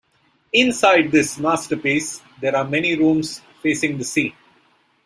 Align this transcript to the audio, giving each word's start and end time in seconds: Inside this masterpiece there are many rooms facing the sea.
Inside 0.51 1.11
this 1.11 1.37
masterpiece 1.37 2.23
there 2.41 2.55
are 2.55 2.63
many 2.67 2.95
rooms 2.97 3.39
facing 3.61 3.99
the 3.99 4.03
sea. 4.03 4.33